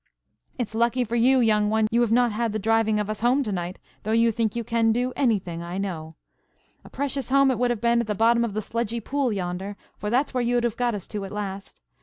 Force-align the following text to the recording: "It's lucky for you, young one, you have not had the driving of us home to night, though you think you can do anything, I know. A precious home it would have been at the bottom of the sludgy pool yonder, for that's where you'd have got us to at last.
"It's 0.57 0.73
lucky 0.73 1.03
for 1.03 1.15
you, 1.15 1.41
young 1.41 1.69
one, 1.69 1.87
you 1.91 2.01
have 2.01 2.11
not 2.11 2.31
had 2.31 2.53
the 2.53 2.57
driving 2.57 2.99
of 2.99 3.07
us 3.07 3.19
home 3.19 3.43
to 3.43 3.51
night, 3.51 3.77
though 4.01 4.11
you 4.13 4.31
think 4.31 4.55
you 4.55 4.63
can 4.63 4.91
do 4.91 5.13
anything, 5.15 5.61
I 5.61 5.77
know. 5.77 6.15
A 6.83 6.89
precious 6.89 7.29
home 7.29 7.51
it 7.51 7.59
would 7.59 7.69
have 7.69 7.81
been 7.81 8.01
at 8.01 8.07
the 8.07 8.15
bottom 8.15 8.43
of 8.43 8.55
the 8.55 8.63
sludgy 8.63 8.99
pool 8.99 9.31
yonder, 9.31 9.77
for 9.99 10.09
that's 10.09 10.33
where 10.33 10.41
you'd 10.41 10.63
have 10.63 10.75
got 10.75 10.95
us 10.95 11.07
to 11.09 11.23
at 11.23 11.29
last. 11.31 11.83